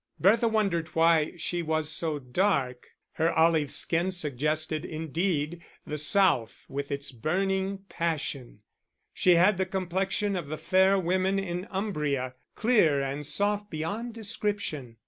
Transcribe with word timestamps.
Bertha 0.19 0.47
wondered 0.47 0.87
why 0.95 1.33
she 1.37 1.61
was 1.61 1.87
so 1.91 2.17
dark; 2.17 2.87
her 3.11 3.31
olive 3.31 3.69
skin 3.69 4.11
suggested, 4.11 4.83
indeed, 4.83 5.61
the 5.85 5.99
south 5.99 6.65
with 6.67 6.89
its 6.91 7.11
burning 7.11 7.83
passion: 7.87 8.61
she 9.13 9.35
had 9.35 9.59
the 9.59 9.65
complexion 9.67 10.35
of 10.35 10.47
the 10.47 10.57
fair 10.57 10.97
women 10.97 11.37
in 11.37 11.67
Umbria, 11.69 12.33
clear 12.55 12.99
and 12.99 13.27
soft 13.27 13.69
beyond 13.69 14.15
description. 14.15 14.97